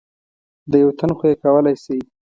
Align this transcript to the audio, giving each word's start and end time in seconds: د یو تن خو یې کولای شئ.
د 0.71 0.73
یو 0.83 0.89
تن 0.99 1.11
خو 1.17 1.25
یې 1.31 1.35
کولای 1.43 1.75
شئ. 1.83 1.99